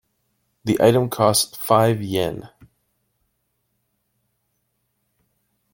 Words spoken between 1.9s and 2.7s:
Yen.